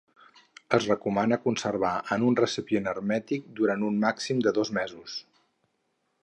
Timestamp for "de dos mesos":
4.49-5.21